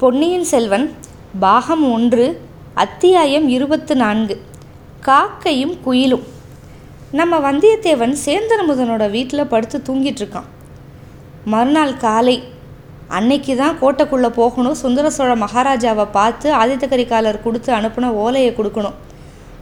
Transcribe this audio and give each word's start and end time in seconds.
பொன்னியின் 0.00 0.44
செல்வன் 0.44 0.94
பாகம் 1.40 1.92
ஒன்று 1.92 2.24
அத்தியாயம் 2.74 3.48
இருபத்து 3.48 3.96
நான்கு 3.96 4.34
காக்கையும் 5.06 5.72
குயிலும். 5.86 6.24
நம்ம 7.18 7.38
வந்தியத்தேவன் 7.46 8.12
சேந்தனமுதனோட 8.24 9.10
வீட்டில் 9.10 9.50
படுத்து 9.52 9.78
தூங்கிட்டு 9.86 10.22
இருக்கான். 10.22 10.48
மறுநாள் 11.44 11.96
காலை 11.96 12.42
அன்னைக்கு 13.08 13.56
தான் 13.56 13.78
கோட்டைக்குள்ளே 13.80 14.30
போகணும் 14.40 14.78
சுந்தர 14.82 15.10
சோழ 15.10 15.34
மகாராஜாவை 15.36 16.06
பார்த்து 16.10 16.50
ஆதித்த 16.54 16.88
கரிகாலர் 16.90 17.42
கொடுத்து 17.42 17.72
அனுப்பின 17.74 18.10
ஓலையை 18.24 18.52
கொடுக்கணும். 18.52 18.98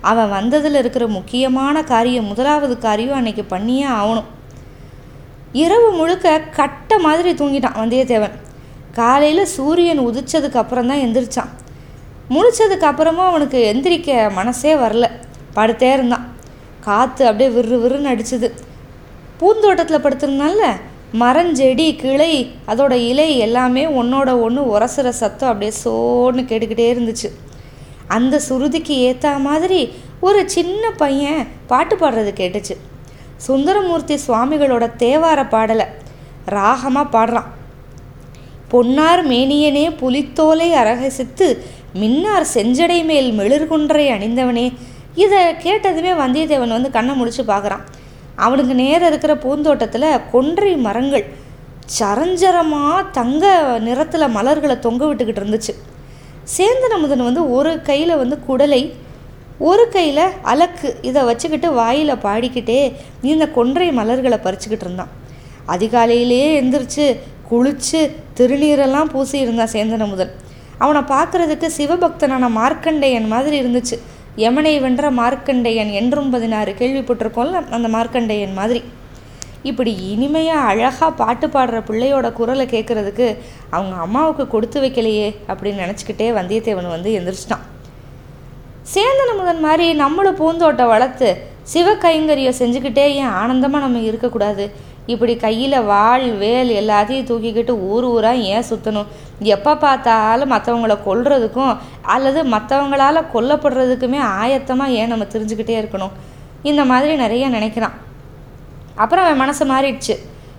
அவன் 0.00 0.30
வந்ததில் 0.30 0.74
இருக்கிற 0.74 1.06
முக்கியமான 1.06 1.84
காரியம் 1.92 2.24
முதலாவது 2.24 2.78
காரியம் 2.78 3.16
அன்னைக்கு 3.16 3.44
பண்ணியே 3.44 3.84
ஆகணும். 3.84 4.30
இரவு 5.52 5.90
முழுக்க 5.92 6.40
கட்ட 6.40 6.98
மாதிரி 6.98 7.32
தூங்கிட்டான் 7.32 7.80
வந்தியத்தேவன். 7.82 8.36
காலையில் 8.94 9.52
சூரியன் 9.56 10.00
உதிச்சதுக்கு 10.00 10.56
அப்புறம் 10.56 10.86
தான் 10.86 10.98
எந்திரிச்சான். 10.98 11.50
முழிச்சதுக்கு 12.30 12.84
அப்புறமும் 12.90 13.28
அவனுக்கு 13.30 13.58
எந்திரிக்க 13.72 14.32
மனசே 14.32 14.74
வரல. 14.74 15.06
படுத்தே 15.56 15.92
இருந்தான். 15.92 16.26
காற்று 16.80 17.26
அப்படியே 17.26 17.50
விறு 17.50 17.76
விறுன்னு 17.82 18.10
அடிச்சுது. 18.12 18.48
பூந்தோட்டத்தில் 19.38 20.04
படுத்திருந்தால 20.04 20.60
மரஞ்செடி 21.20 21.96
கிளை 21.96 22.32
அதோட 22.68 22.92
இலை 22.92 23.38
எல்லாமே 23.38 23.86
ஒன்றோட 23.86 24.40
ஒன்று 24.40 24.62
உரசுற 24.78 25.08
சத்தம் 25.08 25.52
அப்படியே 25.52 25.72
சோன்னு 25.84 26.44
கேட்டுக்கிட்டே 26.50 26.88
இருந்துச்சு. 26.94 27.28
அந்த 28.06 28.40
சுருதிக்கு 28.48 28.94
ஏற்ற 29.08 29.30
மாதிரி 29.30 29.92
ஒரு 30.20 30.50
சின்ன 30.50 30.90
பையன் 30.90 31.48
பாட்டு 31.66 31.96
பாடுறது 31.96 32.32
கேட்டுச்சு. 32.40 32.76
சுந்தரமூர்த்தி 33.36 34.18
சுவாமிகளோட 34.26 34.84
தேவார 34.98 35.48
பாடலை 35.48 35.86
ராகமாக 36.48 37.12
பாடுறான். 37.12 37.50
பொன்னார் 38.74 39.22
மேனியனே 39.30 39.86
புலித்தோலை 40.00 40.68
அரகசித்து 40.82 41.48
மின்னார் 42.00 42.46
செஞ்சடை 42.54 43.00
மேல் 43.10 43.28
மெளிர்குன்றை 43.38 44.04
அணிந்தவனே. 44.14 44.66
இதை 45.22 45.40
கேட்டதுமே 45.64 46.12
வந்தியத்தேவன் 46.22 46.76
வந்து 46.76 46.90
கண்ணை 46.96 47.12
முடிச்சு 47.18 47.42
பார்க்குறான். 47.42 47.84
அவனுக்கு 48.44 48.74
நேரம் 48.74 49.08
இருக்கிற 49.10 49.32
பூந்தோட்டத்தில் 49.44 50.06
கொன்றை 50.32 50.70
மரங்கள் 50.86 51.24
சரஞ்சரமாக 51.98 53.04
தங்க 53.18 53.44
நிறத்தில் 53.88 54.34
மலர்களை 54.36 54.76
தொங்க 54.86 55.02
விட்டுக்கிட்டு 55.06 55.42
இருந்துச்சு. 55.42 55.72
சேந்தன் 56.56 56.94
அமுதன் 56.96 57.26
வந்து 57.28 57.42
ஒரு 57.56 57.72
கையில் 57.88 58.20
வந்து 58.22 58.38
குடலை 58.48 58.82
ஒரு 59.68 59.84
கையில் 59.96 60.24
அலக்கு 60.52 60.88
இதை 61.08 61.20
வச்சுக்கிட்டு 61.28 61.68
வாயில் 61.80 62.22
பாடிக்கிட்டே 62.24 62.80
இந்த 63.32 63.44
கொன்றை 63.58 63.88
மலர்களை 64.00 64.38
பறிச்சுக்கிட்டு 64.46 64.86
இருந்தான். 64.86 65.12
அதிகாலையிலேயே 65.74 66.48
எந்திரிச்சு 66.62 67.06
குளிச்சு 67.50 68.00
திருநீரெல்லாம் 68.38 69.12
பூசி 69.12 69.36
இருந்தான் 69.44 69.72
சேந்தன 69.74 70.06
முதல். 70.12 70.32
அவனை 70.84 71.00
பார்க்கறதுக்கு 71.14 71.68
சிவபக்தனான 71.78 72.48
மார்க்கண்டேயன் 72.58 73.28
மாதிரி 73.32 73.56
இருந்துச்சு. 73.62 73.96
யமனை 74.44 74.72
வென்ற 74.84 75.10
மார்க்கண்டேயன் 75.20 75.90
என்றும் 76.00 76.30
பதினாறு 76.34 76.70
கேள்விப்பட்டிருக்கோம்ல 76.80 77.60
அந்த 77.78 77.88
மார்க்கண்டேயன் 77.96 78.56
மாதிரி. 78.60 78.80
இப்படி 79.70 79.92
இனிமையாக 80.12 80.70
அழகாக 80.70 81.10
பாட்டு 81.20 81.46
பாடுற 81.52 81.76
பிள்ளையோட 81.88 82.26
குரலை 82.38 82.64
கேட்குறதுக்கு 82.72 83.26
அவங்க 83.76 83.94
அம்மாவுக்கு 84.06 84.44
கொடுத்து 84.54 84.78
வைக்கலையே 84.84 85.28
அப்படின்னு 85.50 85.84
நினச்சிக்கிட்டே 85.84 86.26
வந்தியத்தேவன் 86.38 86.94
வந்து 86.94 87.12
எந்திரிச்சிட்டான். 87.18 87.64
சேந்தன 88.94 89.30
முதன் 89.40 89.62
மாதிரி 89.66 89.86
நம்மளும் 90.02 90.38
பூந்தோட்டம் 90.40 90.92
வளர்த்து 90.94 91.28
சிவ 91.72 91.94
கைங்கரியம் 92.04 92.58
செஞ்சுக்கிட்டே 92.58 93.06
ஏன் 93.20 93.36
ஆனந்தமாக 93.42 93.84
நம்ம 93.84 94.02
இருக்கக்கூடாது? 94.08 94.64
இப்படி 95.06 95.36
கையில் 95.36 95.82
வாள் 95.82 96.32
வேல் 96.32 96.70
எல்லாத்தையும் 96.70 97.26
தூக்கிக்கிட்டு 97.30 97.70
ஊர் 97.70 98.04
ஊராக 98.04 98.34
ஏன் 98.34 98.68
சுற்றணும் 98.70 99.10
எப்போ 99.40 99.76
பார்த்தாலும் 99.76 100.52
மற்றவங்கள 100.52 100.94
கொல்றதுக்கும் 101.06 101.76
அல்லது 102.02 102.44
மற்றவங்களால் 102.44 103.28
கொல்லப்படுறதுக்குமே 103.34 104.20
ஆயத்தமாக 104.42 104.96
ஏன் 105.00 105.06
நம்ம 105.06 105.24
தெரிஞ்சுக்கிட்டே 105.24 105.76
இருக்கணும்? 105.82 106.14
இந்த 106.62 106.84
மாதிரி 106.84 107.14
நிறைய 107.14 107.48
நினைக்கிறான். 107.48 107.96
அப்புறம் 108.94 109.24
அவன் 109.24 109.36
மனசு 109.36 109.64
மாறிடுச்சு. 109.66 110.16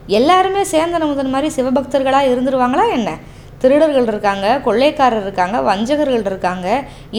எல்லாருமே 0.08 0.64
சேர்ந்த 0.64 1.06
முதன் 1.06 1.30
மாதிரி 1.30 1.62
சிவபக்தர்களாக 1.62 2.32
இருந்துருவாங்களா 2.34 2.92
என்ன? 2.92 3.18
திருடர்கள் 3.66 4.10
இருக்காங்க 4.14 4.48
கொள்ளைக்காரர் 4.66 5.24
இருக்காங்க 5.26 5.58
வஞ்சகர்கள் 5.70 6.28
இருக்காங்க 6.32 6.68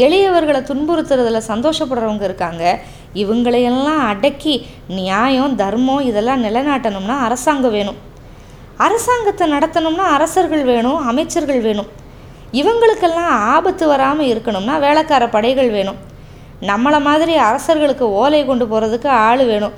எளியவர்களை 0.07 0.61
துன்புறுத்துறதுல 0.71 1.41
சந்தோஷப்படுறவங்க 1.53 2.25
இருக்காங்க. 2.31 2.65
இவங்களையெல்லாம் 3.23 4.03
அடக்கி 4.11 4.55
நியாயம் 4.99 5.55
தர்மம் 5.63 6.07
இதெல்லாம் 6.11 6.45
நிலைநாட்டணும்னா 6.47 7.17
அரசாங்கம் 7.29 7.75
வேணும். 7.77 8.01
அரசாங்கத்தை 8.87 9.45
நடத்தணும்னா 9.53 10.07
அரசர்கள் 10.17 10.65
வேணும் 10.73 10.99
அமைச்சர்கள் 11.11 11.61
வேணும். 11.69 11.89
இவங்களுக்கெல்லாம் 12.61 13.33
ஆபத்து 13.55 13.85
வராமல் 13.93 14.31
இருக்கணும்னா 14.33 14.75
வேலைக்கார 14.85 15.25
படைகள் 15.37 15.71
வேணும். 15.77 15.99
நம்மளை 16.71 17.01
மாதிரி 17.07 17.35
அரசர்களுக்கு 17.49 18.05
ஓலை 18.21 18.41
கொண்டு 18.51 18.67
போகிறதுக்கு 18.71 19.09
ஆள் 19.27 19.45
வேணும். 19.53 19.75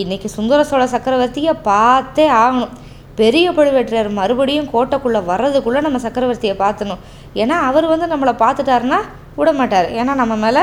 இன்றைக்கி 0.00 0.28
சுந்தர 0.36 0.64
சோழ 0.70 0.84
சக்கரவர்த்தியை 0.94 1.54
பார்த்தே 1.70 2.26
ஆகணும். 2.42 2.74
பெரிய 3.20 3.46
பழுவேற்றையர் 3.58 4.10
மறுபடியும் 4.20 4.70
கோட்டைக்குள்ளே 4.74 5.20
வர்றதுக்குள்ளே 5.32 5.80
நம்ம 5.86 6.00
சக்கரவர்த்தியை 6.06 6.54
பார்த்தணும். 6.64 7.02
ஏன்னா 7.42 7.56
அவர் 7.70 7.86
வந்து 7.92 8.06
நம்மளை 8.12 8.34
பார்த்துட்டாருன்னா 8.44 9.00
விட 9.40 9.50
மாட்டார் 9.60 9.88
ஏன்னா 10.00 10.14
நம்ம 10.22 10.34
மேலே 10.44 10.62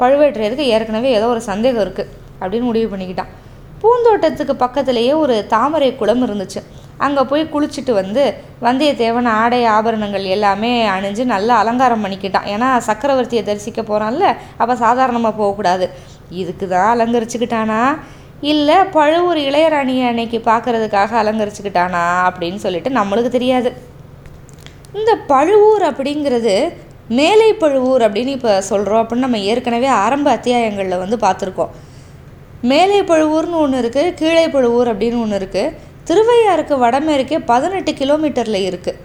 பழுவேற்றையருக்கு 0.00 0.64
ஏற்கனவே 0.74 1.10
ஏதோ 1.18 1.28
ஒரு 1.34 1.42
சந்தேகம் 1.50 1.84
இருக்குது 1.84 2.10
அப்படின்னு 2.40 2.68
முடிவு 2.70 2.88
பண்ணிக்கிட்டான். 2.92 3.30
பூந்தோட்டத்துக்கு 3.82 4.54
பக்கத்துலேயே 4.64 5.14
ஒரு 5.22 5.34
தாமரை 5.54 5.88
குளம் 6.00 6.24
இருந்துச்சு. 6.26 6.60
அங்கே 7.06 7.22
போய் 7.30 7.42
குளிச்சுட்டு 7.54 7.92
வந்து 7.98 8.22
வந்தியத்தேவன் 8.66 9.28
ஆடை 9.40 9.60
ஆபரணங்கள் 9.74 10.24
எல்லாமே 10.36 10.70
அணிஞ்சு 10.94 11.24
நல்லா 11.34 11.54
அலங்காரம் 11.62 12.04
பண்ணிக்கிட்டான். 12.04 12.48
ஏன்னா 12.54 12.68
சக்கரவர்த்தியை 12.88 13.42
தரிசிக்க 13.48 13.80
போகிறான்ல 13.90 14.24
அப்போ 14.60 14.74
சாதாரணமாக 14.84 15.38
போகக்கூடாது. 15.40 15.86
இதுக்கு 16.40 16.64
தான் 16.72 16.90
அலங்கரிச்சுக்கிட்டானா? 16.94 17.80
இல்லை 18.52 18.76
பழுவூர் 18.96 19.38
இளையராணியை 19.48 20.04
அன்னைக்கு 20.08 20.38
பார்க்கறதுக்காக 20.50 21.10
அலங்கரிச்சுக்கிட்டானா 21.20 22.02
அப்படின்னு 22.26 22.60
சொல்லிட்டு 22.64 22.90
நம்மளுக்கு 22.98 23.30
தெரியாது. 23.36 23.70
இந்த 24.98 25.12
பழுவூர் 25.30 25.84
அப்படிங்கிறது 25.88 26.54
மேலை 27.18 27.50
பழுவூர் 27.62 28.02
அப்படின்னு 28.06 28.32
இப்போ 28.36 28.52
சொல்கிறோம் 28.70 29.00
அப்படின்னு 29.02 29.26
நம்ம 29.26 29.38
ஏற்கனவே 29.50 29.88
ஆரம்ப 30.04 30.28
அத்தியாயங்களில் 30.36 31.02
வந்து 31.02 31.16
பார்த்துருக்கோம். 31.24 31.72
மேலை 32.70 33.00
பழுவூர்னு 33.10 33.58
ஒன்று 33.64 33.80
இருக்குது 33.82 34.14
கீழே 34.20 34.46
பழுவூர் 34.54 34.90
அப்படின்னு 34.92 35.22
ஒன்று 35.24 35.38
இருக்குது 35.40 35.74
திருவையாருக்கு 36.10 36.74
வடமேற்கே 36.84 37.38
பதினெட்டு 37.50 37.92
கிலோமீட்டரில் 38.00 38.66
இருக்குது 38.68 39.00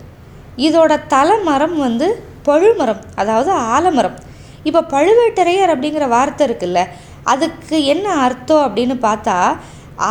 இதோட 0.68 0.94
தலைமரம் 1.14 1.78
வந்து 1.86 2.08
பழுமரம் 2.48 3.02
அதாவது 3.16 3.52
ஆலமரம். 3.52 4.18
இப்போ 4.64 4.82
பழுவேட்டரையர் 4.94 5.74
அப்படிங்கிற 5.74 6.06
வார்த்தை 6.16 6.44
இருக்குல்ல 6.48 6.82
அதுக்கு 7.24 7.78
என்ன 7.86 8.08
அர்த்தம் 8.26 8.66
அப்படின்னு 8.68 8.96
பார்த்தா 9.08 9.38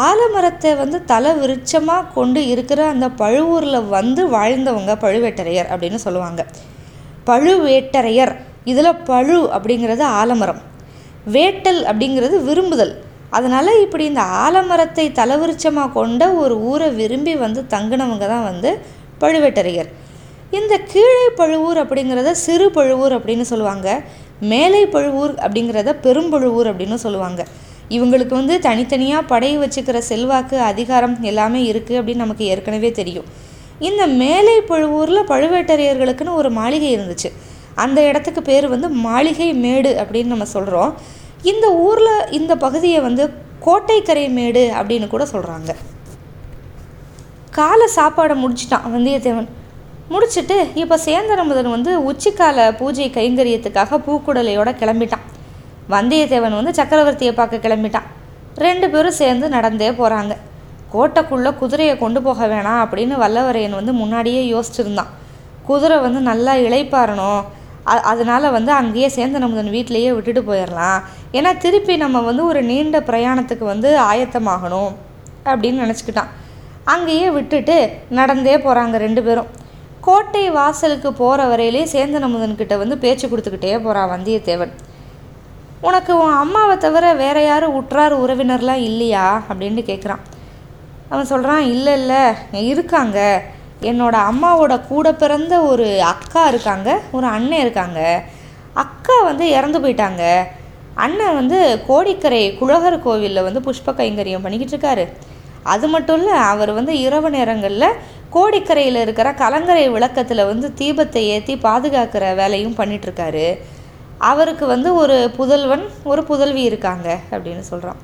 ஆலமரத்தை 0.08 0.70
வந்து 0.76 0.98
தலை 1.04 1.30
விருட்சமாக 1.40 2.10
கொண்டு 2.14 2.40
இருக்கிற 2.46 2.80
அந்த 2.86 3.06
பழுவூரில் 3.22 3.88
வந்து 3.88 4.22
வாழ்ந்தவங்க 4.36 4.92
பழுவேட்டரையர் 5.04 5.70
அப்படின்னு 5.72 5.98
சொல்லுவாங்க. 6.06 6.42
பழுவேட்டரையர். 7.28 8.32
இதில் 8.64 9.00
பழு 9.10 9.38
அப்படிங்கிறது 9.56 10.04
ஆலமரம். 10.20 10.60
வேட்டல் 11.34 11.82
அப்படிங்கிறது 11.90 12.36
விரும்புதல். 12.48 12.94
அதனால் 13.30 13.80
இப்படி 13.84 14.04
இந்த 14.04 14.22
ஆலமரத்தை 14.44 15.06
தலவிருச்சமாக 15.18 15.92
கொண்ட 15.98 16.22
ஒரு 16.42 16.54
ஊரை 16.70 16.88
விரும்பி 17.00 17.34
வந்து 17.36 17.60
தங்கினவங்க 17.74 18.26
தான் 18.34 18.48
வந்து 18.50 18.70
பழுவேட்டரையர். 19.22 19.90
இந்த 20.58 20.74
கீழே 20.92 21.26
பழுவூர் 21.40 21.78
அப்படிங்கிறத 21.82 22.30
சிறு 22.46 22.66
பழுவூர் 22.70 23.14
அப்படின்னு 23.18 23.46
சொல்லுவாங்க. 23.50 23.88
மேலை 24.50 24.82
பழுவூர் 24.94 25.34
அப்படிங்கிறத 25.44 25.90
பெரும்பழுவூர் 26.04 26.68
அப்படின்னு 26.70 26.98
சொல்லுவாங்க. 27.04 27.40
இவங்களுக்கு 27.96 28.34
வந்து 28.40 28.54
தனித்தனியாக 28.66 29.28
படையை 29.32 29.56
வச்சுக்கிற 29.62 29.98
செல்வாக்கு 30.10 30.56
அதிகாரம் 30.70 31.16
எல்லாமே 31.30 31.60
இருக்குது 31.70 31.98
அப்படின்னு 32.00 32.24
நமக்கு 32.24 32.44
ஏற்கனவே 32.52 32.90
தெரியும். 33.00 33.28
இந்த 33.88 34.02
மேலை 34.22 34.56
பழுவூரில் 34.70 35.28
பழுவேட்டரையர்களுக்குன்னு 35.32 36.38
ஒரு 36.40 36.50
மாளிகை 36.58 36.90
இருந்துச்சு. 36.96 37.30
அந்த 37.84 37.98
இடத்துக்கு 38.08 38.42
பேர் 38.50 38.66
வந்து 38.74 38.88
மாளிகை 39.06 39.48
மேடு 39.64 39.90
அப்படின்னு 40.02 40.34
நம்ம 40.34 40.48
சொல்கிறோம் 40.56 40.92
இந்த 41.52 41.66
ஊரில் 41.86 42.28
இந்த 42.38 42.52
பகுதியை 42.64 43.00
வந்து 43.08 43.24
கோட்டைக்கரை 43.66 44.26
மேடு 44.38 44.62
அப்படின்னு 44.78 45.06
கூட 45.14 45.24
சொல்கிறாங்க 45.32 45.72
காலை 47.58 47.86
சாப்பாடை 47.96 48.34
முடிச்சிட்டான் 48.42 48.86
வந்தியத்தேவன். 48.92 49.48
முடிச்சுட்டு 50.12 50.56
இப்போ 50.82 50.96
சேந்தரமுதன் 51.04 51.74
வந்து 51.74 51.92
உச்சிக்கால 52.10 52.64
பூஜை 52.80 53.06
கைங்கரியத்துக்காக 53.16 53.98
பூக்குடலையோட 54.06 54.70
கிளம்பிட்டான். 54.80 55.24
வந்தியத்தேவன் 55.94 56.58
வந்து 56.58 56.72
சக்கரவர்த்தியை 56.78 57.32
பார்க்க 57.38 57.64
கிளம்பிட்டான். 57.66 58.08
ரெண்டு 58.64 58.86
பேரும் 58.92 59.18
சேர்ந்து 59.20 59.46
நடந்தே 59.56 59.90
போகிறாங்க 60.00 60.32
கோட்டைக்குள்ளே 60.94 61.50
குதிரையை 61.60 61.94
கொண்டு 62.02 62.20
போக 62.26 62.46
வேணாம் 62.52 62.80
அப்படின்னு 62.84 63.14
வல்லவரையன் 63.22 63.78
வந்து 63.78 63.92
முன்னாடியே 64.00 64.42
யோசிச்சிருந்தான். 64.54 65.10
குதிரை 65.68 65.96
வந்து 66.06 66.20
நல்லா 66.30 66.54
இழைப்பாரணும் 66.66 67.42
அதனால் 68.10 68.54
வந்து 68.56 68.72
அங்கேயே 68.80 69.08
சேந்தனமுதன் 69.16 69.72
வீட்டிலையே 69.76 70.10
விட்டுட்டு 70.16 70.42
போயிடலாம். 70.48 71.00
ஏன்னா 71.38 71.50
திருப்பி 71.64 71.94
நம்ம 72.04 72.20
வந்து 72.28 72.42
ஒரு 72.50 72.60
நீண்ட 72.70 72.98
பிரயாணத்துக்கு 73.08 73.64
வந்து 73.72 73.88
ஆயத்தமாகணும் 74.10 74.92
அப்படின்னு 75.50 75.82
நினச்சிக்கிட்டான். 75.84 76.30
அங்கேயே 76.94 77.26
விட்டுட்டு 77.38 77.76
நடந்தே 78.20 78.54
போகிறாங்க 78.66 78.96
ரெண்டு 79.06 79.22
பேரும். 79.28 79.50
கோட்டை 80.06 80.50
வாசலுக்கு 80.50 81.12
போகிற 81.12 81.40
வரையிலே 81.50 81.82
சேந்தன் 81.94 82.26
அமுதன்கிட்ட 82.28 82.78
வந்து 82.78 82.98
பேச்சு 82.98 83.26
கொடுத்துக்கிட்டே 83.28 83.72
போகிறான் 83.82 84.10
வந்தியத்தேவன். 84.12 84.72
உனக்கு 85.80 86.12
உன் 86.22 86.32
அம்மாவை 86.32 86.76
தவிர 86.78 87.12
வேற 87.14 87.42
யாரும் 87.42 87.74
உற்றார் 87.74 88.14
உறவினர்லாம் 88.20 88.82
இல்லையா? 88.88 89.42
அப்படின்னு 89.50 89.80
கேட்குறான் 89.90 90.22
அவன் 91.08 91.24
சொல்கிறான் 91.24 91.60
இல்லை 91.60 91.92
இல்லை 91.92 92.22
இருக்காங்க. 92.50 93.42
என்னோட 93.82 94.16
அம்மாவோட 94.30 94.86
கூட 94.86 95.14
பிறந்த 95.14 95.60
ஒரு 95.60 96.02
அக்கா 96.02 96.48
இருக்காங்க 96.48 97.00
ஒரு 97.12 97.26
அண்ணன் 97.26 97.60
இருக்காங்க. 97.60 98.22
அக்கா 98.74 99.22
வந்து 99.22 99.50
இறந்து 99.50 99.80
போயிட்டாங்க. 99.80 100.22
அண்ணன் 100.94 101.34
வந்து 101.34 101.84
கோடிக்கரை 101.86 102.58
குழகர் 102.58 103.02
கோவிலில் 103.02 103.42
வந்து 103.42 103.60
புஷ்ப 103.60 103.90
கைங்கரியம் 103.90 104.42
பண்ணிக்கிட்டு 104.42 104.76
இருக்காரு. 104.76 105.04
அது 105.62 105.88
மட்டும் 105.88 106.18
இல்லை 106.22 106.38
அவர் 106.52 106.72
வந்து 106.72 106.98
இரவு 106.98 107.30
நேரங்களில் 107.30 107.88
கோடிக்கரையில் 108.34 109.00
இருக்கிற 109.00 109.28
கலங்கரை 109.34 109.88
விளக்கத்தில் 109.88 110.44
வந்து 110.44 110.68
தீபத்தை 110.78 111.22
ஏற்றி 111.34 111.54
பாதுகாக்கிற 111.56 112.34
வேலையும் 112.34 112.76
பண்ணிகிட்ருக்காரு 112.76 113.46
அவருக்கு 114.30 114.66
வந்து 114.66 114.94
ஒரு 114.94 115.30
புதல்வன் 115.36 115.84
ஒரு 116.04 116.22
புதல்வி 116.24 116.62
இருக்காங்க 116.62 117.18
அப்படின்னு 117.30 117.64
சொல்கிறான் 117.70 118.00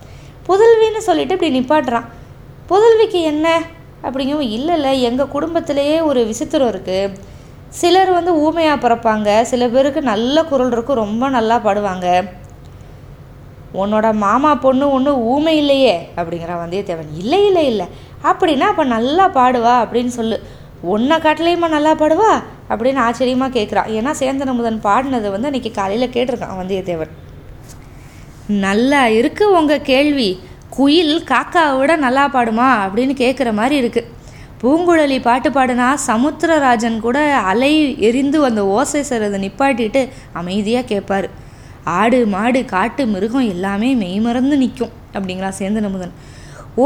புதல்வின்னு 0.48 1.00
சொல்லிட்டு 1.08 1.36
இப்படி 1.36 1.52
நிப்பாட்டுறான். 1.58 2.06
புதல்விக்கு 2.68 3.20
என்ன? 3.32 3.46
அப்படிங்கவும் 4.02 4.50
இல்லை 4.56 4.74
இல்லை 4.74 5.02
எங்கள் 5.02 5.28
குடும்பத்திலேயே 5.28 6.00
ஒரு 6.00 6.20
விசித்திரம் 6.24 6.70
இருக்குது 6.72 7.14
சிலர் 7.68 8.10
வந்து 8.10 8.32
ஊமையாக 8.36 8.88
பிறப்பாங்க. 8.88 9.42
சில 9.42 9.68
பேருக்கு 9.68 10.02
நல்ல 10.02 10.44
குரல் 10.44 10.72
இருக்கும் 10.72 11.02
ரொம்ப 11.04 11.28
நல்லா 11.28 11.56
பாடுவாங்க. 11.56 12.06
உன்னோட 13.74 14.14
மாமா 14.14 14.54
பொண்ணு 14.54 14.90
ஒன்று 14.90 15.12
ஊமை 15.24 15.56
இல்லையே 15.56 16.10
அப்படிங்கிறான் 16.16 16.62
வந்தியத்தேவன். 16.64 17.10
இல்லை 17.14 17.46
இல்லை 17.46 17.66
இல்லை. 17.66 17.86
அப்படின்னா 18.24 18.66
அப்போ 18.72 18.84
நல்லா 18.84 19.26
பாடுவா 19.30 19.74
அப்படின்னு 19.82 20.12
சொல்லு. 20.18 20.38
ஒன்றை 20.82 21.16
காட்டிலையுமா 21.18 21.68
நல்லா 21.68 21.94
பாடுவா? 21.94 22.32
அப்படின்னு 22.70 23.00
ஆச்சரியமாக 23.06 23.58
கேட்குறான் 23.58 23.88
ஏன்னா 23.88 24.10
சேந்தன் 24.20 24.52
அமுதன் 24.52 24.80
பாடினதை 24.82 25.30
வந்து 25.30 25.48
அன்றைக்கி 25.50 25.70
காலையில் 25.70 26.14
கேட்டிருக்கான் 26.16 26.60
வந்தியத்தேவன். 26.60 27.12
நல்லா 28.48 29.08
இருக்கு 29.08 29.52
உங்கள் 29.52 29.82
கேள்வி. 29.82 30.30
குயில் 30.68 31.24
காக்காவை 31.24 31.78
விட 31.78 31.96
நல்லா 31.96 32.24
பாடுமா? 32.36 32.68
அப்படின்னு 32.84 33.14
கேட்குற 33.24 33.52
மாதிரி 33.52 33.76
இருக்குது 33.82 34.16
பூங்குழலி 34.62 35.20
பாட்டு 35.22 35.50
பாடுனா 35.50 35.94
சமுத்திரராஜன் 36.06 37.00
கூட 37.00 37.18
அலை 37.34 37.96
எரிந்து 37.98 38.44
அந்த 38.44 38.66
ஓசை 38.66 39.00
சிறதை 39.10 39.38
நிப்பாட்டிட்டு 39.44 40.08
அமைதியாக 40.32 40.86
கேட்பார் 40.86 41.28
ஆடு 41.84 42.26
மாடு 42.26 42.64
காட்டு 42.64 43.06
மிருகம் 43.06 43.48
எல்லாமே 43.48 43.94
மெய்மறந்து 43.94 44.56
நிற்கும் 44.56 44.90
அப்படிங்களா 45.14 45.50
சேந்தன் 45.58 45.84
அமுதன் 45.84 46.14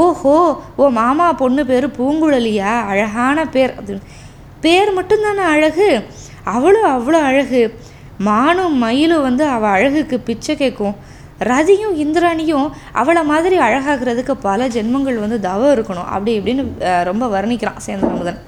ஓஹோ 0.00 0.34
ஓ 0.80 0.88
மாமா 0.98 1.26
பொண்ணு 1.40 1.62
பேர் 1.70 1.86
பூங்குழலியா? 1.98 2.72
அழகான 2.90 3.38
பேர். 3.54 3.72
அது 3.80 3.94
பேர் 4.64 4.90
மட்டும்தானே 4.98 5.44
அழகு? 5.54 5.88
அவளும் 6.56 6.90
அவ்வளோ 6.96 7.20
அழகு. 7.30 7.62
மானும் 8.28 8.76
மயிலும் 8.84 9.26
வந்து 9.28 9.44
அவள் 9.54 9.74
அழகுக்கு 9.76 10.16
பிச்சை 10.28 10.54
கேட்கும் 10.56 10.96
ரதியும் 11.50 11.94
இந்திராணியும் 12.02 12.66
அவளை 13.00 13.22
மாதிரி 13.30 13.56
அழகாகிறதுக்கு 13.66 14.34
பல 14.48 14.66
ஜென்மங்கள் 14.74 15.22
வந்து 15.22 15.38
தவம் 15.46 15.72
இருக்கணும். 15.76 16.10
அப்படி 16.14 16.32
இப்படின்னு 16.38 16.64
ரொம்ப 17.10 17.24
வர்ணிக்கிறான் 17.36 17.80
சேந்தன் 17.86 18.12
அமுதன் 18.16 18.40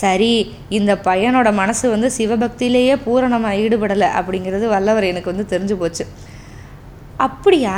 சரி 0.00 0.32
இந்த 0.78 0.92
பையனோட 1.06 1.48
மனசு 1.60 1.86
வந்து 1.94 2.08
சிவபக்தியிலேயே 2.18 2.94
பூரணமாக 3.06 3.60
ஈடுபடலை 3.64 4.08
அப்படிங்கிறது 4.18 4.66
வல்லவர் 4.74 5.10
எனக்கு 5.12 5.32
வந்து 5.32 5.46
தெரிஞ்சு 5.54 5.74
போச்சு. 5.82 6.04
அப்படியா? 7.26 7.76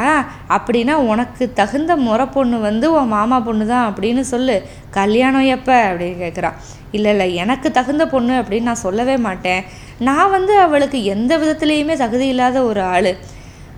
அப்படின்னா 0.49 0.93
உனக்கு 0.93 1.45
தகுந்த 1.53 1.93
முறை 1.97 2.27
பொண்ணு 2.27 2.59
வந்து 2.61 2.87
உன் 2.93 3.09
மாமா 3.09 3.41
பொண்ணு 3.41 3.67
தான் 3.67 3.87
அப்படின்னு 3.93 4.25
சொல்லு. 4.33 4.57
கல்யாணம் 4.91 5.47
எப்போ? 5.57 5.77
அப்படின்னு 5.91 6.23
கேட்குறான் 6.25 6.59
இல்லை 6.91 7.11
இல்லை 7.11 7.29
எனக்கு 7.35 7.69
தகுந்த 7.71 8.05
பொண்ணு 8.07 8.35
அப்படின்னு 8.41 8.69
நான் 8.69 8.85
சொல்லவே 8.87 9.17
மாட்டேன். 9.17 9.63
நான் 9.99 10.31
வந்து 10.31 10.55
அவளுக்கு 10.59 10.99
எந்த 11.05 11.33
விதத்துலேயுமே 11.39 11.97
தகுதி 11.97 12.27
இல்லாத 12.27 12.63
ஒரு 12.63 12.83
ஆள். 12.83 13.11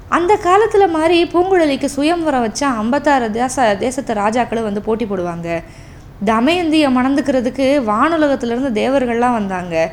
அந்த 0.08 0.32
காலத்தில் 0.36 0.94
மாதிரி 0.96 1.16
பூங்குழலிக்கு 1.24 1.88
சுயம்வரம் 1.96 2.44
வச்சா 2.46 2.66
ஐம்பத்தாறு 2.76 3.30
தேச 3.30 3.76
தேசத்து 3.78 4.14
ராஜாக்களும் 4.14 4.68
வந்து 4.68 4.82
போட்டி 4.82 5.04
போடுவாங்க. 5.04 5.48
தமயந்தியை 6.24 6.88
மணந்துக்கிறதுக்கு 6.96 7.66
வானுலகத்துலேருந்து 7.90 8.70
தேவர்கள்லாம் 8.80 9.38
வந்தாங்க. 9.38 9.92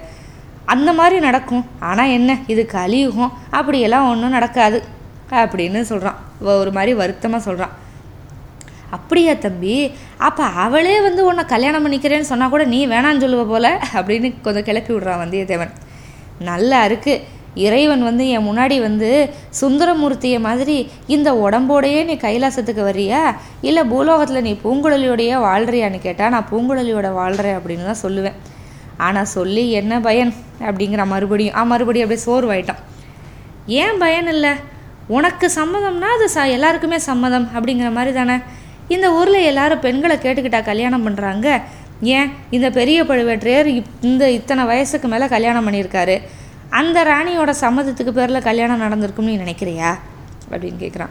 அந்த 0.65 0.89
மாதிரி 0.93 1.19
நடக்கும். 1.19 1.65
ஆனால் 1.79 2.13
என்ன? 2.17 2.37
இது 2.47 2.65
கலியுகம். 2.65 3.33
அப்படியெல்லாம் 3.49 4.09
ஒன்றும் 4.09 4.29
நடக்காது. 4.29 5.01
அப்படின்னு 5.29 5.81
சொல்கிறான் 5.81 6.19
ஒரு 6.63 6.71
மாதிரி 6.71 6.93
வருத்தமாக 6.93 7.43
சொல்கிறான் 7.47 7.73
அப்படியா 8.95 9.33
தம்பி 9.33 9.75
அப்போ 10.17 10.43
அவளே 10.43 11.01
வந்து 11.01 11.25
உன்னை 11.25 11.45
கல்யாணம் 11.45 11.85
பண்ணிக்கிறேன்னு 11.85 12.31
சொன்னால் 12.31 12.49
கூட 12.49 12.63
நீ 12.63 12.87
வேணான்னு 12.87 13.23
சொல்லுவ 13.23 13.45
போல? 13.47 13.67
அப்படின்னு 13.93 14.41
கொஞ்சம் 14.41 14.63
கிளப்பி 14.63 14.93
விடுறான் 14.93 15.21
வந்தியத்தேவன். 15.23 15.71
நல்லா 16.39 16.85
இருக்குது 16.87 17.23
இறைவன் 17.55 18.03
வந்து 18.03 18.27
என் 18.27 18.45
முன்னாடி 18.49 18.81
வந்து 18.81 19.09
சுந்தரமூர்த்தியை 19.61 20.39
மாதிரி 20.39 20.91
இந்த 21.07 21.33
உடம்போடையே 21.33 22.05
நீ 22.05 22.13
கைலாசத்துக்கு 22.13 22.83
வரியா 22.89 23.35
இல்லை 23.61 23.83
பூலோகத்தில் 23.83 24.41
நீ 24.41 24.53
பூங்குழலியோடையே 24.63 25.35
வாழ்கிறியான்னு 25.47 25.99
கேட்டால் 25.99 26.29
நான் 26.29 26.49
பூங்குழலியோட 26.51 27.13
வாழ்கிறேன் 27.13 27.57
அப்படின்னு 27.59 27.85
தான் 27.85 28.03
சொல்லுவேன். 28.03 28.37
ஆனால் 28.97 29.25
சொல்லி 29.25 29.71
என்ன 29.71 29.99
பயன்? 29.99 30.33
அப்படிங்கிற 30.59 31.05
மறுபடியும் 31.05 31.55
ஆ 31.55 31.63
மறுபடியும் 31.63 32.09
அப்படியே 32.09 32.25
சோர்வாயிட்டான். 32.27 32.81
ஏன் 33.65 33.97
பயன் 33.97 34.27
இல்லை? 34.27 34.53
உனக்கு 35.07 35.51
சம்மதம்னா 35.55 36.09
அது 36.15 36.29
ச 36.33 36.49
எல்லாருக்குமே 36.49 36.97
சம்மதம் 36.97 37.49
அப்படிங்கிற 37.55 37.91
மாதிரி 37.91 38.13
தானே? 38.13 38.39
இந்த 38.87 39.13
ஊரில் 39.13 39.33
எல்லாரும் 39.33 39.79
பெண்களை 39.79 40.17
கேட்டுக்கிட்டா 40.17 40.63
கல்யாணம் 40.63 41.07
பண்ணுறாங்க 41.07 41.61
ஏன்? 42.01 42.31
இந்த 42.49 42.69
பெரிய 42.69 43.03
பழுவேற்றையர் 43.03 43.83
இந்த 44.01 44.31
இத்தனை 44.31 44.65
வயசுக்கு 44.65 45.07
மேலே 45.07 45.27
கல்யாணம் 45.27 45.67
பண்ணியிருக்காரு. 45.67 46.21
அந்த 46.69 47.03
ராணியோட 47.03 47.53
சம்மதத்துக்கு 47.61 48.09
பேரில் 48.09 48.41
கல்யாணம் 48.41 48.81
நடந்திருக்கும்னு 48.81 49.43
நினைக்கிறியா? 49.43 49.97
அப்படின்னு 50.51 50.79
கேட்குறான் 50.79 51.09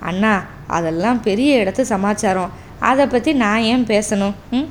அண்ணா 0.00 0.42
அதெல்லாம் 0.66 1.20
பெரிய 1.20 1.64
இடத்து 1.64 1.80
சமாச்சாரம். 1.80 2.50
அதை 2.78 3.06
பற்றி 3.06 3.32
நான் 3.32 3.60
ஏன் 3.60 3.84
பேசணும்? 3.84 4.32
ம்? 4.50 4.68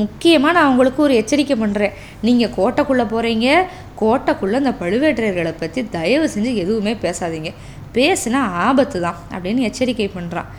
முக்கியமாக 0.00 0.54
நான் 0.56 0.70
உங்களுக்கு 0.72 1.00
ஒரு 1.02 1.14
எச்சரிக்கை 1.14 1.56
பண்ணுறேன் 1.62 1.94
நீங்கள் 2.26 2.52
கோட்டைக்குள்ளே 2.56 3.06
போகிறீங்க 3.14 3.48
கோட்டைக்குள்ளே 4.00 4.58
இந்த 4.62 4.72
பழுவேற்றையர்களை 4.82 5.52
பற்றி 5.60 5.80
தயவு 5.96 6.26
செஞ்சு 6.34 6.52
எதுவுமே 6.64 6.94
பேசாதீங்க. 7.04 7.50
பேசுனா 7.96 8.40
ஆபத்து 8.66 8.98
தான் 9.00 9.18
அப்படின்னு 9.32 9.66
எச்சரிக்கை 9.68 10.10
பண்ணுறான் 10.16 10.50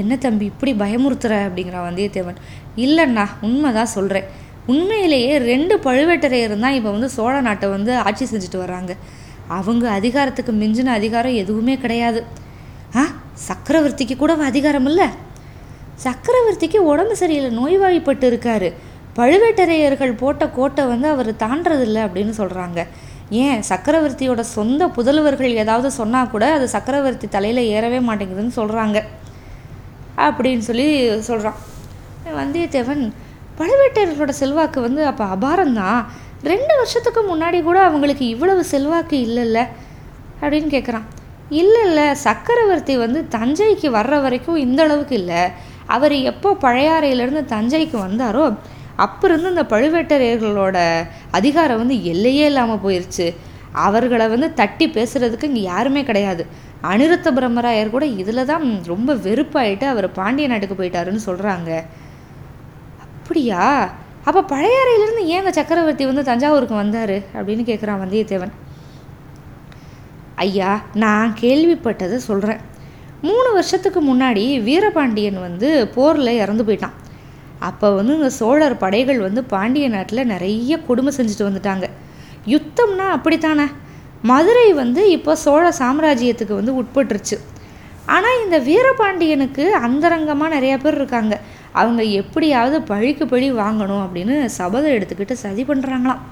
என்ன 0.00 0.16
தம்பி 0.16 0.44
இப்படி 0.44 0.72
பயமுறுத்துற? 0.82 1.32
அப்படிங்கிறான் 1.46 1.86
வந்தியத்தேவன். 1.88 2.38
இல்லைண்ணா 2.84 3.24
உண்மை 3.46 3.70
தான் 3.72 3.92
சொல்கிறேன் 3.96 4.28
உண்மையிலேயே 4.72 5.38
ரெண்டு 5.50 5.74
பழுவேட்டரையர் 5.86 6.54
தான் 6.64 6.76
இப்போ 6.78 6.90
வந்து 6.90 7.08
சோழ 7.08 7.34
நாட்டை 7.40 7.68
வந்து 7.68 7.92
ஆட்சி 8.06 8.24
செஞ்சுட்டு 8.32 8.58
வராங்க 8.64 8.94
அவங்க 9.58 9.84
அதிகாரத்துக்கு 9.98 10.52
மிஞ்சின 10.52 10.92
அதிகாரம் 11.00 11.40
எதுவுமே 11.42 11.74
கிடையாது. 11.76 12.20
ஆ 12.96 13.02
சக்கரவர்த்திக்கு 13.48 14.16
கூட 14.16 14.32
அதிகாரம் 14.50 14.86
இல்லை? 14.86 15.08
சக்கரவர்த்திக்கு 16.04 16.78
உடம்பு 16.90 17.16
சரியில்லை 17.16 17.50
நோய்வாய்ப்பட்டு 17.50 18.26
இருக்காரு 18.30 18.68
பழுவேட்டரையர்கள் 19.16 20.12
போட்ட 20.16 20.48
கோட்டை 20.48 20.84
வந்து 20.86 21.08
அவர் 21.08 21.30
தாண்டதில்லை 21.32 22.00
அப்படின்னு 22.06 22.34
சொல்கிறாங்க 22.36 22.80
ஏன்? 23.30 23.62
சக்கரவர்த்தியோட 23.68 24.40
சொந்த 24.40 24.86
புதல்வர்கள் 24.86 25.52
ஏதாவது 25.54 25.90
சொன்னால் 25.90 26.30
கூட 26.30 26.52
அது 26.52 26.68
சக்கரவர்த்தி 26.68 27.28
தலையில் 27.28 27.62
ஏறவே 27.66 27.98
மாட்டேங்குதுன்னு 27.98 28.56
சொல்கிறாங்க 28.56 28.98
அப்படின்னு 30.16 30.58
சொல்லி 30.58 30.86
சொல்கிறான் 31.20 31.58
வந்தியத்தேவன் 32.34 33.04
பழுவேட்டையர்களோட 33.58 34.28
செல்வாக்கு 34.28 34.80
வந்து 34.80 35.06
அப்போ 35.06 35.24
அபாரம்தான் 35.24 36.00
ரெண்டு 36.42 36.76
வருஷத்துக்கு 36.76 37.22
முன்னாடி 37.22 37.62
கூட 37.62 37.82
அவங்களுக்கு 37.82 38.28
இவ்வளவு 38.28 38.64
செல்வாக்கு 38.64 39.16
இல்லைல்ல? 39.26 39.58
அப்படின்னு 40.40 40.70
கேட்குறான் 40.76 41.06
இல்லை 41.48 41.82
இல்லை 41.86 42.14
சக்கரவர்த்தி 42.14 42.96
வந்து 42.96 43.20
தஞ்சைக்கு 43.30 43.88
வர்ற 43.98 44.22
வரைக்கும் 44.22 44.56
இந்த 44.56 44.82
அளவுக்கு 44.82 45.14
இல்லை. 45.16 45.42
அவர் 45.94 46.14
எப்போ 46.32 46.50
பழையாறையிலேருந்து 46.64 47.44
தஞ்சைக்கு 47.54 47.96
வந்தாரோ 48.06 48.44
அப்போ 49.04 49.24
இருந்து 49.28 49.52
இந்த 49.54 49.64
பழுவேட்டரையர்களோட 49.72 50.78
அதிகாரம் 51.38 51.80
வந்து 51.82 51.96
எல்லையே 52.12 52.46
இல்லாமல் 52.50 52.82
போயிடுச்சு 52.84 53.26
அவர்களை 53.84 54.26
வந்து 54.32 54.48
தட்டி 54.60 54.86
பேசுகிறதுக்கு 54.96 55.48
இங்கே 55.50 55.62
யாருமே 55.72 56.02
கிடையாது. 56.08 56.42
அனிருத்த 56.90 57.28
பிரம்மராயர் 57.36 57.94
கூட 57.94 58.04
இதில் 58.20 58.48
தான் 58.50 58.64
ரொம்ப 58.92 59.14
வெறுப்பாயிட்டு 59.26 59.86
அவர் 59.92 60.06
பாண்டிய 60.18 60.48
நாட்டுக்கு 60.52 60.78
போயிட்டாருன்னு 60.80 61.26
சொல்கிறாங்க 61.28 61.70
அப்படியா? 63.06 63.62
அப்போ 64.28 64.40
பழையாறையிலேருந்து 64.52 65.24
ஏங்க 65.34 65.50
சக்கரவர்த்தி 65.58 66.04
வந்து 66.10 66.24
தஞ்சாவூருக்கு 66.30 66.76
வந்தார்? 66.82 67.16
அப்படின்னு 67.36 67.64
கேட்குறான் 67.70 68.02
வந்தியத்தேவன். 68.04 68.52
ஐயா 70.46 70.70
நான் 71.04 71.36
கேள்விப்பட்டதை 71.42 72.18
சொல்கிறேன் 72.28 72.60
மூணு 73.28 73.48
வருஷத்துக்கு 73.52 74.00
முன்னாடி 74.10 74.44
வீரபாண்டியன் 74.62 75.38
வந்து 75.40 75.68
போரில் 75.94 76.38
இறந்து 76.42 76.64
போயிட்டான். 76.64 76.96
அப்போ 77.68 77.86
வந்து 77.94 78.12
இந்த 78.14 78.30
சோழர் 78.30 78.76
படைகள் 78.78 79.18
வந்து 79.18 79.40
பாண்டிய 79.44 79.88
நாட்டில் 79.88 80.28
நிறைய 80.32 80.78
கொடுமை 80.88 81.12
செஞ்சுட்டு 81.16 81.48
வந்துட்டாங்க. 81.48 81.86
யுத்தம்னா 82.54 83.06
அப்படித்தானே? 83.16 83.66
மதுரை 84.30 84.72
வந்து 84.72 85.02
இப்போ 85.10 85.34
சோழ 85.44 85.64
சாம்ராஜ்யத்துக்கு 85.78 86.54
வந்து 86.60 86.74
உட்பட்டுருச்சு. 86.80 87.38
ஆனால் 88.06 88.40
இந்த 88.44 88.56
வீரபாண்டியனுக்கு 88.68 89.64
அந்தரங்கமாக 89.86 90.54
நிறையா 90.56 90.76
பேர் 90.80 90.94
இருக்காங்க. 90.94 91.34
அவங்க 91.72 92.02
எப்படியாவது 92.02 92.76
பழிக்கு 92.82 93.26
பழி 93.26 93.48
வாங்கணும் 93.52 94.02
அப்படின்னு 94.06 94.36
சபதம் 94.58 94.96
எடுத்துக்கிட்டு 94.96 95.36
சதி 95.44 95.64
பண்ணுறாங்களாம் 95.64 96.22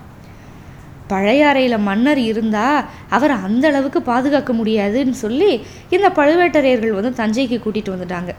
பழையாறையில் 1.12 1.84
மன்னர் 1.88 2.18
இருந்தால் 2.18 2.84
அவர் 3.08 3.30
அந்த 3.30 3.64
அளவுக்கு 3.68 4.02
பாதுகாக்க 4.02 4.52
முடியாதுன்னு 4.52 5.16
சொல்லி 5.24 5.50
இந்த 5.88 6.08
பழுவேட்டரையர்கள் 6.18 6.96
வந்து 6.98 7.12
தஞ்சைக்கு 7.20 7.58
கூட்டிகிட்டு 7.64 7.94
வந்துட்டாங்க. 7.96 8.32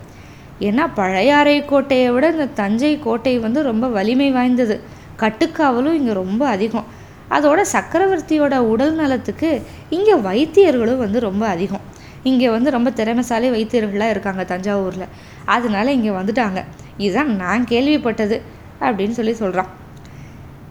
ஏன்னா 0.67 0.85
பழையாறை 0.95 1.65
கோட்டையை 1.65 2.11
விட 2.11 2.25
இந்த 2.31 2.45
தஞ்சை 2.45 2.99
கோட்டை 2.99 3.39
வந்து 3.39 3.61
ரொம்ப 3.61 3.87
வலிமை 3.87 4.31
வாய்ந்தது. 4.31 4.77
கட்டுக்காவலும் 5.17 5.97
இங்கே 5.99 6.13
ரொம்ப 6.13 6.47
அதிகம். 6.47 6.87
அதோட 7.31 7.59
சக்கரவர்த்தியோட 7.75 8.57
உடல் 8.73 8.93
நலத்துக்கு 8.93 9.49
இங்கே 9.89 10.15
வைத்தியர்களும் 10.27 10.97
வந்து 10.97 11.19
ரொம்ப 11.19 11.47
அதிகம். 11.47 11.83
இங்கே 12.23 12.49
வந்து 12.49 12.69
ரொம்ப 12.69 12.89
திறமைசாலி 12.89 13.49
வைத்தியர்களாக 13.49 14.09
இருக்காங்க 14.09 14.43
தஞ்சாவூரில். 14.43 15.11
அதனால 15.45 15.91
இங்கே 15.91 16.09
வந்துட்டாங்க. 16.09 16.61
இதுதான் 16.97 17.35
நான் 17.35 17.63
கேள்விப்பட்டது 17.65 18.37
அப்படின்னு 18.81 19.09
சொல்லி 19.09 19.33
சொல்கிறான் 19.33 19.69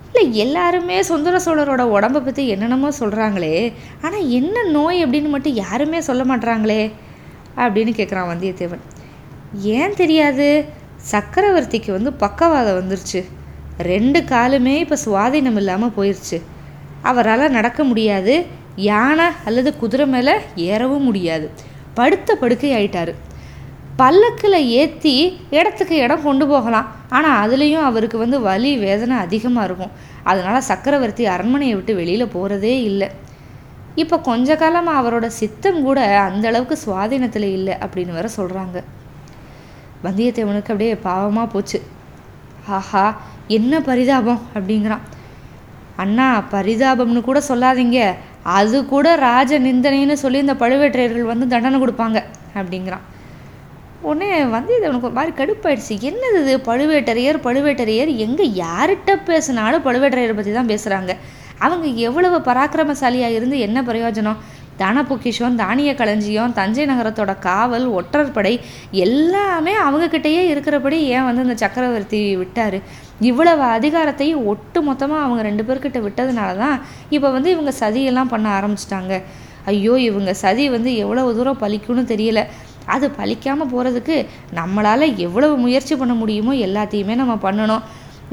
இல்லை 0.09 0.37
எல்லாருமே 0.37 1.03
சுந்தர 1.03 1.37
சோழரோட 1.45 1.83
உடம்பை 1.97 2.21
பற்றி 2.21 2.49
என்னென்னமோ 2.49 2.89
சொல்கிறாங்களே 3.01 3.57
ஆனால் 4.03 4.29
என்ன 4.29 4.63
நோய் 4.77 5.05
அப்படின்னு 5.05 5.29
மட்டும் 5.29 5.59
யாருமே 5.65 6.01
சொல்ல 6.01 6.23
மாட்றாங்களே 6.25 6.83
அப்படின்னு 7.57 7.93
கேட்குறான் 7.99 8.31
வந்தியத்தேவன். 8.33 8.83
ஏன் 9.77 9.95
தெரியாது? 9.95 10.49
சக்கரவர்த்திக்கு 11.11 11.91
வந்து 11.91 12.13
பக்கவாதம் 12.13 12.79
வந்துருச்சு. 12.81 13.21
ரெண்டு 13.91 14.21
காலுமே 14.21 14.75
இப்போ 14.85 14.97
சுவாதீனம் 15.05 15.59
இல்லாமல் 15.63 15.95
போயிடுச்சு 15.97 16.39
அவரால் 17.03 17.55
நடக்க 17.59 17.85
முடியாது. 17.85 18.35
யானை 18.91 19.27
அல்லது 19.45 19.71
குதிரை 19.77 20.07
மேலே 20.07 20.35
ஏறவும் 20.57 21.07
முடியாது. 21.09 21.47
படுத்த 21.95 22.35
படுக்கை 22.35 22.71
ஆயிட்டாரு 22.79 23.15
பல்லக்கில் 24.01 24.59
ஏற்றி 24.81 25.13
இடத்துக்கு 25.59 25.95
இடம் 26.05 26.27
கொண்டு 26.27 26.45
போகலாம். 26.51 26.89
ஆனால் 27.17 27.39
அதுலேயும் 27.45 27.87
அவருக்கு 27.91 28.19
வந்து 28.25 28.39
வலி 28.49 28.71
வேதனை 28.85 29.17
அதிகமாக 29.25 29.67
இருக்கும். 29.69 29.95
அதனால் 30.31 30.67
சக்கரவர்த்தி 30.69 31.25
அரண்மனையை 31.35 31.75
விட்டு 31.79 31.93
வெளியில் 32.01 32.33
போகிறதே 32.35 32.75
இல்லை. 32.91 33.09
இப்போ 34.03 34.17
கொஞ்ச 34.29 34.57
காலமாக 34.63 35.01
அவரோட 35.01 35.27
சித்தம் 35.41 35.81
கூட 35.87 35.99
அந்த 36.27 36.45
அளவுக்கு 36.51 36.77
சுவாதீனத்தில் 36.85 37.49
இல்லை 37.57 37.75
அப்படின்னு 37.85 38.17
வேற 38.19 38.29
சொல்கிறாங்க 38.39 38.79
வந்தியத்தேவனுக்கு 40.07 40.73
அப்படியே 40.73 40.97
பாவமாக 41.09 41.53
போச்சு. 41.55 41.79
ஆஹா 42.79 43.05
என்ன 43.59 43.81
பரிதாபம் 43.91 44.43
அப்படிங்கிறான். 44.57 45.05
அண்ணா 46.03 46.27
பரிதாபம்னு 46.55 47.21
கூட 47.29 47.39
சொல்லாதீங்க. 47.51 48.01
அது 48.59 48.79
கூட 48.95 49.07
ராஜ 49.29 49.59
நிந்தனைன்னு 49.69 50.17
சொல்லி 50.25 50.39
இந்த 50.45 50.55
பழுவேற்றையர்கள் 50.65 51.31
வந்து 51.35 51.47
தண்டனை 51.53 51.79
கொடுப்பாங்க 51.85 52.19
அப்படிங்கிறான். 52.59 53.07
உடனே 54.07 54.29
வந்தியத்தேவனுக்கு 54.55 55.09
ஒரு 55.09 55.17
மாதிரி 55.19 55.33
கடுப்பாயிடுச்சு. 55.41 55.95
என்னது 56.09 56.39
இது? 56.43 56.55
பழுவேட்டரையர் 56.69 57.39
பழுவேட்டரையர் 57.47 58.11
எங்கே 58.27 58.47
யார்கிட்ட 58.63 59.17
பேசினாலும் 59.31 59.85
பழுவேட்டரையரை 59.87 60.35
பற்றி 60.39 60.53
தான் 60.59 60.71
பேசுகிறாங்க 60.73 61.15
அவங்க 61.67 61.87
எவ்வளவு 62.09 62.37
பராக்கிரமசாலியாக 62.49 63.37
இருந்து 63.39 63.57
என்ன 63.67 63.79
பிரயோஜனம்? 63.89 64.39
தான 64.83 65.03
பொக்கிஷம் 65.09 65.57
தானிய 65.61 65.91
களஞ்சியம் 66.01 66.55
தஞ்சை 66.59 66.85
நகரத்தோட 66.91 67.33
காவல் 67.47 67.87
ஒற்றற்படை 67.99 68.53
எல்லாமே 69.07 69.75
அவங்கக்கிட்டேயே 69.87 70.43
இருக்கிறபடி 70.53 70.99
ஏன் 71.15 71.27
வந்து 71.29 71.45
இந்த 71.47 71.57
சக்கரவர்த்தி 71.63 72.21
விட்டார்? 72.43 72.79
இவ்வளவு 73.31 73.65
அதிகாரத்தையும் 73.77 74.45
ஒட்டு 74.53 74.81
மொத்தமாக 74.89 75.25
அவங்க 75.27 75.43
ரெண்டு 75.49 75.67
பேர்கிட்ட 75.69 76.01
விட்டதுனால 76.07 76.51
தான் 76.63 76.79
இப்போ 77.17 77.31
வந்து 77.37 77.51
இவங்க 77.57 77.75
சதியெல்லாம் 77.83 78.33
பண்ண 78.35 78.49
ஆரம்பிச்சிட்டாங்க. 78.59 79.15
ஐயோ 79.73 79.95
இவங்க 80.09 80.33
சதி 80.45 80.65
வந்து 80.75 80.91
எவ்வளவு 81.05 81.35
தூரம் 81.39 81.63
பலிக்கும்னு 81.63 82.05
தெரியல. 82.13 82.43
அது 82.95 83.07
பழிக்காமல் 83.19 83.71
போகிறதுக்கு 83.73 84.17
நம்மளால் 84.59 85.07
எவ்வளவு 85.27 85.55
முயற்சி 85.65 85.95
பண்ண 86.01 86.15
முடியுமோ 86.21 86.53
எல்லாத்தையுமே 86.67 87.15
நம்ம 87.23 87.35
பண்ணணும். 87.47 87.83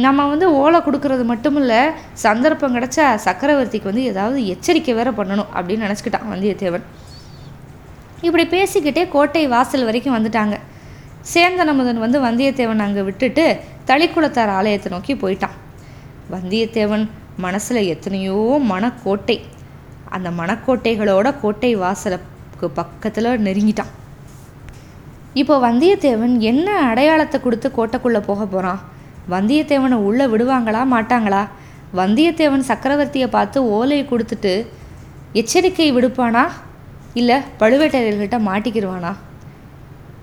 நம்ம 0.06 0.22
வந்து 0.32 0.48
ஓலை 0.62 0.80
கொடுக்கறது 0.86 1.24
மட்டும் 1.32 1.58
இல்லை 1.62 1.82
சந்தர்ப்பம் 2.24 2.76
கிடச்சா 2.78 3.06
சக்கரவர்த்திக்கு 3.26 3.90
வந்து 3.92 4.06
ஏதாவது 4.12 4.40
எச்சரிக்கை 4.54 4.94
வேற 5.00 5.12
பண்ணணும் 5.20 5.52
அப்படின்னு 5.58 5.86
நினச்சிக்கிட்டான் 5.88 6.30
வந்தியத்தேவன். 6.34 6.86
இப்படி 8.28 8.46
பேசிக்கிட்டே 8.56 9.04
கோட்டை 9.16 9.44
வாசல் 9.54 9.88
வரைக்கும் 9.90 10.16
வந்துட்டாங்க. 10.18 10.56
சேந்தனமுதன் 11.34 12.04
வந்து 12.06 12.18
வந்தியத்தேவன் 12.28 12.86
அங்கே 12.86 13.04
விட்டுட்டு 13.10 13.46
தளிக்குளத்தார் 13.90 14.54
ஆலயத்தை 14.58 14.90
நோக்கி 14.96 15.16
போயிட்டான். 15.24 15.56
வந்தியத்தேவன் 16.34 17.06
மனசில் 17.46 17.82
எத்தனையோ 17.94 18.40
மனக்கோட்டை. 18.72 19.38
அந்த 20.16 20.30
மணக்கோட்டைகளோட 20.40 21.28
கோட்டை 21.44 21.72
வாசலுக்கு 21.84 22.68
பக்கத்தில் 22.80 23.30
நெருங்கிட்டான். 23.48 23.94
இப்போ 25.40 25.56
வந்தியத்தேவன் 25.60 26.38
என்ன 26.40 26.68
அடையாளத்தை 26.90 27.42
கொடுத்து 27.42 27.68
கோட்டைக்குள்ளே 27.78 28.22
போக 28.28 28.42
போகிறான் 28.46 28.82
வந்தியத்தேவனை 29.34 29.98
உள்ளே 30.08 30.26
விடுவாங்களா 30.26 30.82
மாட்டாங்களா? 30.94 31.42
வந்தியத்தேவன் 31.96 32.66
சக்கரவர்த்தியை 32.70 33.28
பார்த்து 33.28 33.68
ஓலையை 33.78 34.06
கொடுத்துட்டு 34.06 34.54
எச்சரிக்கை 35.42 35.88
விடுப்பானா? 35.96 36.44
இல்லை 37.14 37.38
பழுவேட்டரையர்கிட்ட 37.60 38.38
மாட்டிக்கிடுவானா 38.50 39.12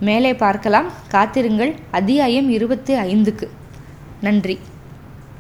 மேலே 0.01 0.35
பார்க்கலாம். 0.35 0.89
காத்திருங்கள். 1.09 1.75
அத்தியாயம் 1.91 2.49
இருபத்தி 2.51 2.95
ஐந்துக்கு. 2.95 3.49
நன்றி. 4.21 4.59